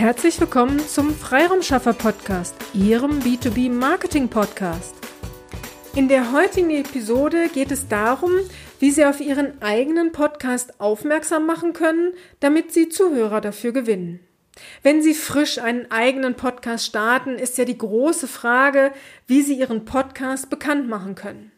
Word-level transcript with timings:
Herzlich 0.00 0.40
willkommen 0.40 0.78
zum 0.78 1.14
Freiraumschaffer 1.14 1.92
Podcast, 1.92 2.54
Ihrem 2.72 3.18
B2B 3.18 3.70
Marketing 3.70 4.28
Podcast. 4.28 4.94
In 5.94 6.08
der 6.08 6.32
heutigen 6.32 6.70
Episode 6.70 7.50
geht 7.52 7.70
es 7.70 7.86
darum, 7.86 8.30
wie 8.78 8.92
Sie 8.92 9.04
auf 9.04 9.20
Ihren 9.20 9.60
eigenen 9.60 10.10
Podcast 10.12 10.80
aufmerksam 10.80 11.44
machen 11.44 11.74
können, 11.74 12.14
damit 12.40 12.72
Sie 12.72 12.88
Zuhörer 12.88 13.42
dafür 13.42 13.72
gewinnen. 13.72 14.20
Wenn 14.82 15.02
Sie 15.02 15.12
frisch 15.12 15.58
einen 15.58 15.90
eigenen 15.90 16.34
Podcast 16.34 16.86
starten, 16.86 17.34
ist 17.34 17.58
ja 17.58 17.66
die 17.66 17.76
große 17.76 18.26
Frage, 18.26 18.92
wie 19.26 19.42
Sie 19.42 19.58
Ihren 19.58 19.84
Podcast 19.84 20.48
bekannt 20.48 20.88
machen 20.88 21.14
können. 21.14 21.52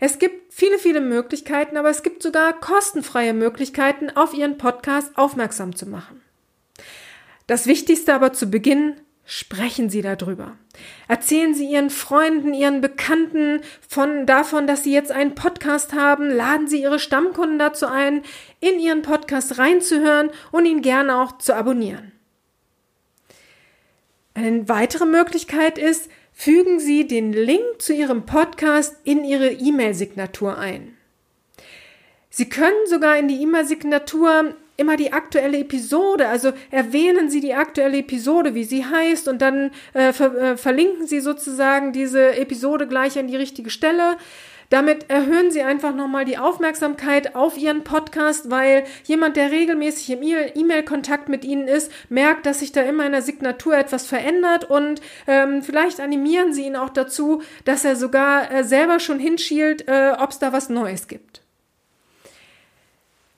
Es 0.00 0.18
gibt 0.18 0.54
viele, 0.54 0.78
viele 0.78 1.02
Möglichkeiten, 1.02 1.76
aber 1.76 1.90
es 1.90 2.02
gibt 2.02 2.22
sogar 2.22 2.58
kostenfreie 2.58 3.34
Möglichkeiten, 3.34 4.08
auf 4.08 4.32
Ihren 4.32 4.56
Podcast 4.56 5.12
aufmerksam 5.18 5.76
zu 5.76 5.84
machen. 5.84 6.22
Das 7.46 7.66
Wichtigste 7.66 8.14
aber 8.14 8.32
zu 8.32 8.46
Beginn, 8.46 8.94
sprechen 9.24 9.90
Sie 9.90 10.02
darüber. 10.02 10.56
Erzählen 11.08 11.54
Sie 11.54 11.66
Ihren 11.66 11.90
Freunden, 11.90 12.54
Ihren 12.54 12.80
Bekannten 12.80 13.60
von 13.86 14.26
davon, 14.26 14.66
dass 14.66 14.84
Sie 14.84 14.92
jetzt 14.92 15.12
einen 15.12 15.34
Podcast 15.34 15.92
haben. 15.92 16.30
Laden 16.30 16.66
Sie 16.66 16.82
Ihre 16.82 16.98
Stammkunden 16.98 17.58
dazu 17.58 17.86
ein, 17.86 18.22
in 18.60 18.78
Ihren 18.78 19.02
Podcast 19.02 19.58
reinzuhören 19.58 20.30
und 20.50 20.66
ihn 20.66 20.82
gerne 20.82 21.20
auch 21.20 21.38
zu 21.38 21.54
abonnieren. 21.54 22.12
Eine 24.34 24.68
weitere 24.68 25.04
Möglichkeit 25.04 25.78
ist, 25.78 26.10
fügen 26.32 26.80
Sie 26.80 27.06
den 27.06 27.32
Link 27.32 27.80
zu 27.80 27.92
Ihrem 27.92 28.24
Podcast 28.24 28.96
in 29.04 29.24
Ihre 29.24 29.50
E-Mail-Signatur 29.50 30.58
ein. 30.58 30.96
Sie 32.30 32.48
können 32.48 32.86
sogar 32.86 33.18
in 33.18 33.28
die 33.28 33.42
E-Mail-Signatur 33.42 34.54
immer 34.76 34.96
die 34.96 35.12
aktuelle 35.12 35.58
Episode, 35.58 36.28
also 36.28 36.52
erwähnen 36.70 37.30
Sie 37.30 37.40
die 37.40 37.54
aktuelle 37.54 37.98
Episode, 37.98 38.54
wie 38.54 38.64
sie 38.64 38.84
heißt, 38.84 39.28
und 39.28 39.42
dann 39.42 39.70
äh, 39.92 40.12
ver 40.12 40.34
äh, 40.34 40.56
verlinken 40.56 41.06
Sie 41.06 41.20
sozusagen 41.20 41.92
diese 41.92 42.36
Episode 42.36 42.86
gleich 42.86 43.18
an 43.18 43.28
die 43.28 43.36
richtige 43.36 43.70
Stelle. 43.70 44.16
Damit 44.72 45.10
erhöhen 45.10 45.50
Sie 45.50 45.60
einfach 45.60 45.94
nochmal 45.94 46.24
die 46.24 46.38
Aufmerksamkeit 46.38 47.36
auf 47.36 47.58
Ihren 47.58 47.84
Podcast, 47.84 48.50
weil 48.50 48.84
jemand, 49.04 49.36
der 49.36 49.50
regelmäßig 49.50 50.08
im 50.08 50.22
E-Mail-Kontakt 50.22 51.28
mit 51.28 51.44
Ihnen 51.44 51.68
ist, 51.68 51.92
merkt, 52.08 52.46
dass 52.46 52.60
sich 52.60 52.72
da 52.72 52.80
immer 52.80 53.04
in 53.04 53.12
der 53.12 53.20
Signatur 53.20 53.76
etwas 53.76 54.06
verändert 54.06 54.64
und 54.70 55.02
ähm, 55.26 55.62
vielleicht 55.62 56.00
animieren 56.00 56.54
Sie 56.54 56.64
ihn 56.64 56.76
auch 56.76 56.88
dazu, 56.88 57.42
dass 57.66 57.84
er 57.84 57.96
sogar 57.96 58.50
äh, 58.50 58.64
selber 58.64 58.98
schon 58.98 59.18
hinschielt, 59.18 59.86
äh, 59.88 60.14
ob 60.18 60.30
es 60.30 60.38
da 60.38 60.54
was 60.54 60.70
Neues 60.70 61.06
gibt. 61.06 61.41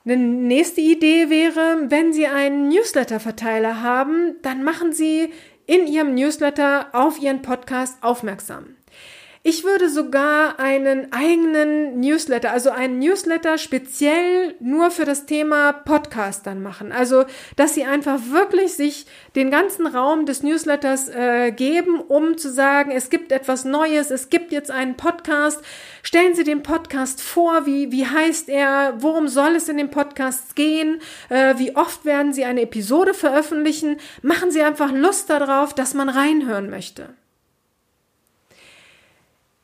Eine 0.07 0.19
nächste 0.19 0.83
Idee 0.83 1.31
wäre, 1.31 1.87
wenn 1.89 2.13
Sie 2.13 2.27
einen 2.27 2.69
Newsletter-Verteiler 2.69 3.81
haben, 3.81 4.37
dann 4.43 4.63
machen 4.63 4.93
Sie 4.93 5.33
in 5.67 5.87
Ihrem 5.87 6.15
Newsletter 6.15 6.89
auf 6.93 7.19
Ihren 7.19 7.41
Podcast 7.41 8.03
aufmerksam. 8.03 8.77
Ich 9.47 9.62
würde 9.62 9.91
sogar 9.91 10.59
einen 10.59 11.12
eigenen 11.12 12.00
Newsletter, 12.00 12.50
also 12.50 12.70
einen 12.70 12.98
Newsletter 12.98 13.59
speziell 13.59 14.55
nur 14.59 14.91
für 14.91 15.05
das 15.05 15.27
Thema 15.27 15.75
Podcast 15.75 16.47
dann 16.47 16.62
machen. 16.62 16.92
Also, 16.92 17.27
dass 17.55 17.75
Sie 17.75 17.84
einfach 17.84 18.19
wirklich 18.31 18.73
sich 18.73 19.05
den 19.36 19.51
ganzen 19.51 19.86
Raum 19.86 20.25
des 20.25 20.42
Newsletters 20.42 21.11
äh, 21.11 21.53
geben, 21.53 22.01
um 22.01 22.39
zu 22.39 22.51
sagen, 22.51 22.91
es 22.91 23.11
gibt 23.11 23.33
etwas 23.33 23.67
Neues, 23.67 24.11
es 24.11 24.31
gibt 24.31 24.51
jetzt 24.51 24.70
einen 24.70 24.97
Podcast. 24.97 25.61
Stellen 26.03 26.34
Sie 26.34 26.45
den 26.45 26.62
Podcast 26.62 27.20
vor, 27.20 27.67
wie, 27.67 27.92
wie 27.92 28.06
heißt 28.06 28.48
er, 28.48 28.95
worum 29.03 29.29
soll 29.29 29.56
es 29.56 29.69
in 29.69 29.77
dem 29.77 29.91
Podcast 29.91 30.56
gehen, 30.56 31.03
äh, 31.29 31.58
wie 31.58 31.77
oft 31.77 32.06
werden 32.06 32.33
Sie 32.33 32.47
eine 32.47 32.62
Episode 32.62 33.12
veröffentlichen. 33.12 33.98
Machen 34.23 34.51
Sie 34.51 34.62
einfach 34.62 34.91
Lust 34.91 35.29
darauf, 35.29 35.75
dass 35.75 35.92
man 35.92 36.08
reinhören 36.08 36.70
möchte. 36.70 37.11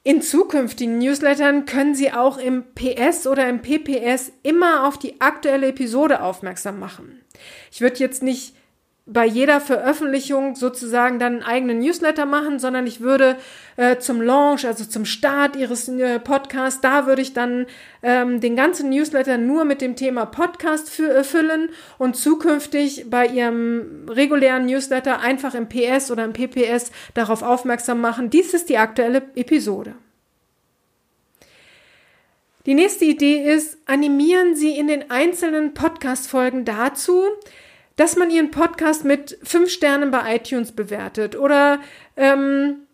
In 0.02 0.22
zukünftigen 0.22 0.98
Newslettern 0.98 1.66
können 1.66 1.94
Sie 1.94 2.10
auch 2.10 2.38
im 2.38 2.64
PS 2.74 3.26
oder 3.26 3.48
im 3.48 3.60
PPS 3.60 4.32
immer 4.42 4.88
auf 4.88 4.98
die 4.98 5.20
aktuelle 5.20 5.68
Episode 5.68 6.22
aufmerksam 6.22 6.78
machen. 6.78 7.20
Ich 7.70 7.82
würde 7.82 7.98
jetzt 7.98 8.22
nicht 8.22 8.54
bei 9.12 9.26
jeder 9.26 9.60
Veröffentlichung 9.60 10.54
sozusagen 10.54 11.18
dann 11.18 11.34
einen 11.34 11.42
eigenen 11.42 11.78
Newsletter 11.80 12.26
machen, 12.26 12.60
sondern 12.60 12.86
ich 12.86 13.00
würde 13.00 13.36
äh, 13.76 13.98
zum 13.98 14.22
Launch, 14.22 14.64
also 14.66 14.84
zum 14.84 15.04
Start 15.04 15.56
Ihres 15.56 15.88
äh, 15.88 16.20
Podcasts, 16.20 16.80
da 16.80 17.06
würde 17.06 17.20
ich 17.20 17.32
dann 17.32 17.66
ähm, 18.02 18.40
den 18.40 18.54
ganzen 18.54 18.88
Newsletter 18.90 19.36
nur 19.36 19.64
mit 19.64 19.80
dem 19.80 19.96
Thema 19.96 20.26
Podcast 20.26 20.90
fü 20.90 21.08
äh, 21.08 21.24
füllen 21.24 21.70
und 21.98 22.16
zukünftig 22.16 23.10
bei 23.10 23.26
Ihrem 23.26 24.06
regulären 24.08 24.66
Newsletter 24.66 25.20
einfach 25.20 25.54
im 25.54 25.68
PS 25.68 26.12
oder 26.12 26.24
im 26.24 26.32
PPS 26.32 26.92
darauf 27.14 27.42
aufmerksam 27.42 28.00
machen, 28.00 28.30
dies 28.30 28.54
ist 28.54 28.68
die 28.68 28.78
aktuelle 28.78 29.22
Episode. 29.34 29.94
Die 32.66 32.74
nächste 32.74 33.06
Idee 33.06 33.42
ist, 33.42 33.78
animieren 33.86 34.54
Sie 34.54 34.76
in 34.76 34.86
den 34.86 35.10
einzelnen 35.10 35.74
Podcast-Folgen 35.74 36.64
dazu, 36.64 37.24
dass 37.96 38.16
man 38.16 38.30
ihren 38.30 38.50
Podcast 38.50 39.04
mit 39.04 39.38
fünf 39.42 39.70
Sternen 39.70 40.10
bei 40.10 40.36
iTunes 40.36 40.72
bewertet 40.72 41.36
oder 41.36 41.80
ähm, 42.16 42.86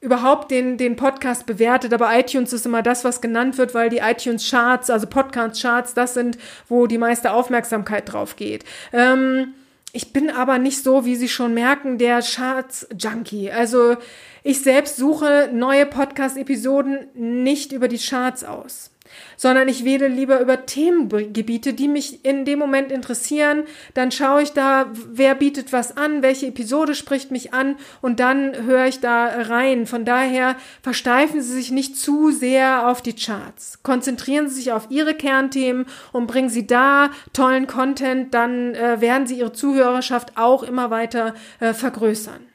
überhaupt 0.00 0.50
den, 0.50 0.76
den 0.76 0.96
Podcast 0.96 1.46
bewertet. 1.46 1.92
Aber 1.92 2.16
iTunes 2.16 2.52
ist 2.52 2.66
immer 2.66 2.82
das, 2.82 3.04
was 3.04 3.20
genannt 3.20 3.58
wird, 3.58 3.74
weil 3.74 3.88
die 3.88 3.98
iTunes 3.98 4.48
Charts, 4.48 4.90
also 4.90 5.06
Podcast 5.06 5.60
Charts, 5.60 5.94
das 5.94 6.14
sind, 6.14 6.38
wo 6.68 6.86
die 6.86 6.98
meiste 6.98 7.32
Aufmerksamkeit 7.32 8.12
drauf 8.12 8.36
geht. 8.36 8.64
Ähm, 8.92 9.54
ich 9.92 10.12
bin 10.12 10.28
aber 10.30 10.58
nicht 10.58 10.82
so, 10.82 11.04
wie 11.04 11.14
Sie 11.14 11.28
schon 11.28 11.54
merken, 11.54 11.98
der 11.98 12.20
Charts-Junkie. 12.20 13.50
Also 13.50 13.96
ich 14.42 14.60
selbst 14.60 14.96
suche 14.96 15.48
neue 15.52 15.86
Podcast-Episoden 15.86 17.08
nicht 17.14 17.72
über 17.72 17.88
die 17.88 17.98
Charts 17.98 18.44
aus 18.44 18.93
sondern 19.36 19.68
ich 19.68 19.84
wähle 19.84 20.08
lieber 20.08 20.40
über 20.40 20.66
Themengebiete, 20.66 21.74
die 21.74 21.88
mich 21.88 22.24
in 22.24 22.44
dem 22.44 22.58
Moment 22.58 22.90
interessieren. 22.92 23.64
Dann 23.94 24.10
schaue 24.10 24.42
ich 24.42 24.52
da, 24.52 24.90
wer 24.92 25.34
bietet 25.34 25.72
was 25.72 25.96
an, 25.96 26.22
welche 26.22 26.46
Episode 26.46 26.94
spricht 26.94 27.30
mich 27.30 27.52
an 27.52 27.76
und 28.00 28.20
dann 28.20 28.64
höre 28.64 28.86
ich 28.86 29.00
da 29.00 29.26
rein. 29.26 29.86
Von 29.86 30.04
daher 30.04 30.56
versteifen 30.82 31.42
Sie 31.42 31.52
sich 31.52 31.70
nicht 31.70 31.96
zu 31.96 32.30
sehr 32.30 32.88
auf 32.88 33.02
die 33.02 33.14
Charts. 33.14 33.82
Konzentrieren 33.82 34.48
Sie 34.48 34.56
sich 34.56 34.72
auf 34.72 34.86
Ihre 34.90 35.14
Kernthemen 35.14 35.86
und 36.12 36.26
bringen 36.26 36.50
Sie 36.50 36.66
da 36.66 37.10
tollen 37.32 37.66
Content, 37.66 38.34
dann 38.34 38.74
äh, 38.74 39.00
werden 39.00 39.26
Sie 39.26 39.38
Ihre 39.38 39.52
Zuhörerschaft 39.52 40.36
auch 40.36 40.62
immer 40.62 40.90
weiter 40.90 41.34
äh, 41.60 41.74
vergrößern. 41.74 42.46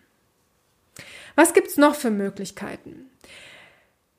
Was 1.36 1.54
gibt's 1.54 1.78
noch 1.78 1.96
für 1.96 2.12
Möglichkeiten? 2.12 3.10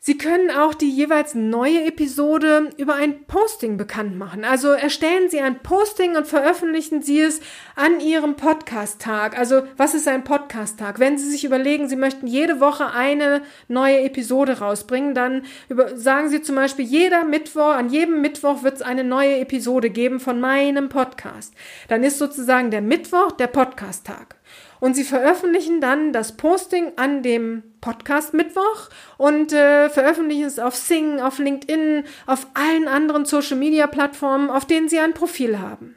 Sie 0.02 0.16
können 0.16 0.50
auch 0.50 0.72
die 0.72 0.88
jeweils 0.88 1.34
neue 1.34 1.84
Episode 1.84 2.70
über 2.78 2.94
ein 2.94 3.26
Posting 3.26 3.76
bekannt 3.76 4.16
machen. 4.16 4.46
Also 4.46 4.68
erstellen 4.68 5.28
Sie 5.28 5.40
ein 5.40 5.62
Posting 5.62 6.16
und 6.16 6.26
veröffentlichen 6.26 7.02
Sie 7.02 7.20
es 7.20 7.40
an 7.76 8.00
Ihrem 8.00 8.34
Podcast-Tag. 8.34 9.38
Also 9.38 9.64
was 9.76 9.92
ist 9.92 10.08
ein 10.08 10.24
Podcast-Tag? 10.24 11.00
Wenn 11.00 11.18
Sie 11.18 11.30
sich 11.30 11.44
überlegen, 11.44 11.90
Sie 11.90 11.96
möchten 11.96 12.26
jede 12.26 12.60
Woche 12.60 12.94
eine 12.94 13.42
neue 13.68 14.00
Episode 14.00 14.60
rausbringen, 14.60 15.14
dann 15.14 15.42
über, 15.68 15.94
sagen 15.98 16.30
Sie 16.30 16.40
zum 16.40 16.56
Beispiel, 16.56 16.86
jeder 16.86 17.24
Mittwoch, 17.24 17.74
an 17.74 17.90
jedem 17.90 18.22
Mittwoch 18.22 18.62
wird 18.62 18.76
es 18.76 18.82
eine 18.82 19.04
neue 19.04 19.36
Episode 19.36 19.90
geben 19.90 20.18
von 20.18 20.40
meinem 20.40 20.88
Podcast. 20.88 21.52
Dann 21.88 22.04
ist 22.04 22.16
sozusagen 22.16 22.70
der 22.70 22.80
Mittwoch 22.80 23.32
der 23.32 23.48
Podcast-Tag. 23.48 24.36
Und 24.80 24.94
sie 24.94 25.04
veröffentlichen 25.04 25.80
dann 25.80 26.12
das 26.12 26.36
Posting 26.36 26.92
an 26.96 27.22
dem 27.22 27.62
Podcast 27.82 28.32
Mittwoch 28.34 28.88
und 29.18 29.52
äh, 29.52 29.90
veröffentlichen 29.90 30.44
es 30.44 30.58
auf 30.58 30.74
Sing, 30.74 31.20
auf 31.20 31.38
LinkedIn, 31.38 32.04
auf 32.26 32.46
allen 32.54 32.88
anderen 32.88 33.26
Social 33.26 33.58
Media 33.58 33.86
Plattformen, 33.86 34.50
auf 34.50 34.64
denen 34.64 34.88
sie 34.88 34.98
ein 34.98 35.14
Profil 35.14 35.58
haben. 35.58 35.96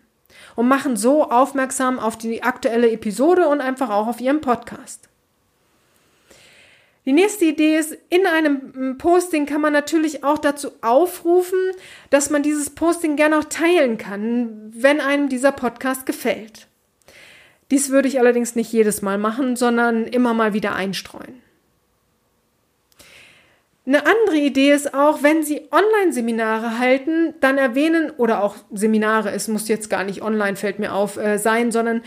Und 0.55 0.67
machen 0.67 0.97
so 0.97 1.23
aufmerksam 1.23 1.97
auf 1.97 2.17
die 2.17 2.43
aktuelle 2.43 2.91
Episode 2.91 3.47
und 3.47 3.61
einfach 3.61 3.89
auch 3.89 4.07
auf 4.07 4.21
ihren 4.21 4.41
Podcast. 4.41 5.09
Die 7.05 7.13
nächste 7.13 7.45
Idee 7.45 7.77
ist, 7.77 7.97
in 8.09 8.25
einem 8.25 8.97
Posting 8.97 9.45
kann 9.45 9.59
man 9.59 9.73
natürlich 9.73 10.23
auch 10.23 10.37
dazu 10.37 10.71
aufrufen, 10.81 11.59
dass 12.09 12.29
man 12.29 12.43
dieses 12.43 12.69
Posting 12.69 13.17
gerne 13.17 13.39
auch 13.39 13.43
teilen 13.45 13.97
kann, 13.97 14.71
wenn 14.73 15.01
einem 15.01 15.27
dieser 15.27 15.51
Podcast 15.51 16.05
gefällt. 16.05 16.67
Dies 17.71 17.89
würde 17.89 18.07
ich 18.07 18.19
allerdings 18.19 18.55
nicht 18.55 18.71
jedes 18.71 19.01
Mal 19.01 19.17
machen, 19.17 19.55
sondern 19.55 20.05
immer 20.05 20.33
mal 20.33 20.53
wieder 20.53 20.75
einstreuen. 20.75 21.41
Eine 23.85 24.05
andere 24.05 24.37
Idee 24.37 24.71
ist 24.71 24.93
auch, 24.93 25.23
wenn 25.23 25.43
Sie 25.43 25.67
Online-Seminare 25.71 26.79
halten, 26.79 27.33
dann 27.41 27.57
erwähnen, 27.57 28.11
oder 28.15 28.41
auch 28.41 28.55
Seminare, 28.71 29.31
es 29.31 29.49
muss 29.49 29.67
jetzt 29.67 29.89
gar 29.89 30.05
nicht 30.05 30.21
online, 30.21 30.55
fällt 30.55 30.79
mir 30.79 30.93
auf, 30.93 31.17
äh, 31.17 31.37
sein, 31.37 31.71
sondern 31.71 32.01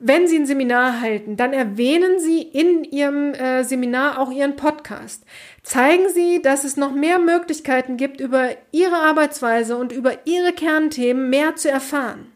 wenn 0.00 0.26
Sie 0.26 0.36
ein 0.36 0.46
Seminar 0.46 1.00
halten, 1.00 1.36
dann 1.36 1.52
erwähnen 1.52 2.18
Sie 2.18 2.42
in 2.42 2.82
Ihrem 2.82 3.34
äh, 3.34 3.62
Seminar 3.62 4.18
auch 4.18 4.32
Ihren 4.32 4.56
Podcast. 4.56 5.24
Zeigen 5.62 6.08
Sie, 6.08 6.42
dass 6.42 6.64
es 6.64 6.76
noch 6.76 6.92
mehr 6.92 7.20
Möglichkeiten 7.20 7.96
gibt, 7.96 8.18
über 8.18 8.48
Ihre 8.72 8.96
Arbeitsweise 8.96 9.76
und 9.76 9.92
über 9.92 10.26
Ihre 10.26 10.52
Kernthemen 10.52 11.30
mehr 11.30 11.54
zu 11.54 11.70
erfahren. 11.70 12.32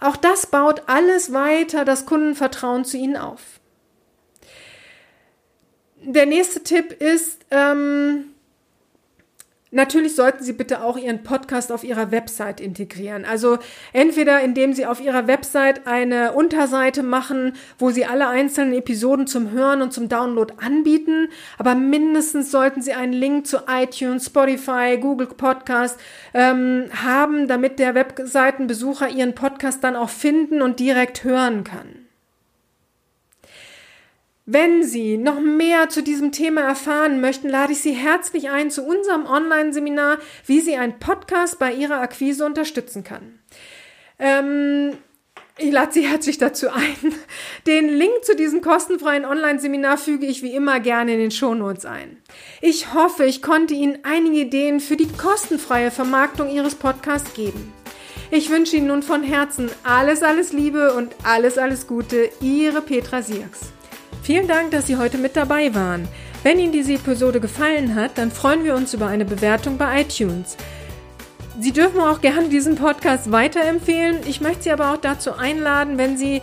Auch 0.00 0.16
das 0.16 0.46
baut 0.46 0.82
alles 0.86 1.32
weiter 1.32 1.84
das 1.84 2.06
Kundenvertrauen 2.06 2.84
zu 2.84 2.96
Ihnen 2.96 3.16
auf. 3.16 3.40
Der 6.02 6.26
nächste 6.26 6.62
Tipp 6.62 6.92
ist, 6.92 7.44
ähm, 7.50 8.34
Natürlich 9.70 10.14
sollten 10.14 10.42
Sie 10.42 10.54
bitte 10.54 10.82
auch 10.82 10.96
Ihren 10.96 11.22
Podcast 11.22 11.70
auf 11.72 11.84
Ihrer 11.84 12.10
Website 12.10 12.60
integrieren. 12.60 13.26
Also 13.26 13.58
entweder 13.92 14.40
indem 14.40 14.72
Sie 14.72 14.86
auf 14.86 15.00
Ihrer 15.00 15.26
Website 15.26 15.86
eine 15.86 16.32
Unterseite 16.32 17.02
machen, 17.02 17.52
wo 17.78 17.90
Sie 17.90 18.06
alle 18.06 18.28
einzelnen 18.28 18.72
Episoden 18.72 19.26
zum 19.26 19.50
Hören 19.50 19.82
und 19.82 19.92
zum 19.92 20.08
Download 20.08 20.54
anbieten, 20.56 21.28
aber 21.58 21.74
mindestens 21.74 22.50
sollten 22.50 22.80
Sie 22.80 22.94
einen 22.94 23.12
Link 23.12 23.46
zu 23.46 23.58
iTunes, 23.68 24.26
Spotify, 24.26 24.96
Google 24.98 25.26
Podcast 25.28 26.00
ähm, 26.32 26.86
haben, 27.04 27.46
damit 27.46 27.78
der 27.78 27.94
Webseitenbesucher 27.94 29.10
Ihren 29.10 29.34
Podcast 29.34 29.84
dann 29.84 29.96
auch 29.96 30.10
finden 30.10 30.62
und 30.62 30.80
direkt 30.80 31.24
hören 31.24 31.64
kann. 31.64 32.07
Wenn 34.50 34.82
Sie 34.82 35.18
noch 35.18 35.40
mehr 35.40 35.90
zu 35.90 36.02
diesem 36.02 36.32
Thema 36.32 36.62
erfahren 36.62 37.20
möchten, 37.20 37.50
lade 37.50 37.74
ich 37.74 37.80
Sie 37.82 37.92
herzlich 37.92 38.48
ein 38.48 38.70
zu 38.70 38.82
unserem 38.82 39.26
Online-Seminar, 39.26 40.16
wie 40.46 40.60
Sie 40.60 40.74
einen 40.74 40.98
Podcast 40.98 41.58
bei 41.58 41.74
Ihrer 41.74 42.00
Akquise 42.00 42.46
unterstützen 42.46 43.04
kann. 43.04 43.40
Ähm, 44.18 44.96
ich 45.58 45.70
lade 45.70 45.92
Sie 45.92 46.08
herzlich 46.08 46.38
dazu 46.38 46.70
ein. 46.70 46.96
Den 47.66 47.90
Link 47.90 48.24
zu 48.24 48.34
diesem 48.34 48.62
kostenfreien 48.62 49.26
Online-Seminar 49.26 49.98
füge 49.98 50.24
ich 50.24 50.42
wie 50.42 50.54
immer 50.54 50.80
gerne 50.80 51.12
in 51.12 51.18
den 51.18 51.30
Shownotes 51.30 51.84
ein. 51.84 52.16
Ich 52.62 52.94
hoffe, 52.94 53.26
ich 53.26 53.42
konnte 53.42 53.74
Ihnen 53.74 53.98
einige 54.02 54.38
Ideen 54.38 54.80
für 54.80 54.96
die 54.96 55.12
kostenfreie 55.12 55.90
Vermarktung 55.90 56.48
Ihres 56.48 56.74
Podcasts 56.74 57.34
geben. 57.34 57.70
Ich 58.30 58.48
wünsche 58.48 58.76
Ihnen 58.76 58.86
nun 58.86 59.02
von 59.02 59.22
Herzen 59.22 59.68
alles, 59.84 60.22
alles 60.22 60.54
Liebe 60.54 60.94
und 60.94 61.14
alles, 61.22 61.58
alles 61.58 61.86
Gute. 61.86 62.30
Ihre 62.40 62.80
Petra 62.80 63.20
Sierks. 63.20 63.74
Vielen 64.28 64.46
Dank, 64.46 64.72
dass 64.72 64.86
Sie 64.86 64.98
heute 64.98 65.16
mit 65.16 65.36
dabei 65.36 65.74
waren. 65.74 66.06
Wenn 66.42 66.58
Ihnen 66.58 66.70
diese 66.70 66.92
Episode 66.92 67.40
gefallen 67.40 67.94
hat, 67.94 68.18
dann 68.18 68.30
freuen 68.30 68.62
wir 68.62 68.74
uns 68.74 68.92
über 68.92 69.06
eine 69.06 69.24
Bewertung 69.24 69.78
bei 69.78 70.02
iTunes. 70.02 70.58
Sie 71.58 71.72
dürfen 71.72 71.98
auch 71.98 72.20
gerne 72.20 72.50
diesen 72.50 72.74
Podcast 72.74 73.32
weiterempfehlen. 73.32 74.18
Ich 74.26 74.42
möchte 74.42 74.64
Sie 74.64 74.70
aber 74.70 74.92
auch 74.92 74.98
dazu 74.98 75.32
einladen, 75.32 75.96
wenn 75.96 76.18
Sie 76.18 76.42